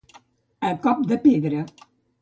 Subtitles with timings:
[0.69, 1.65] A cop de pedra.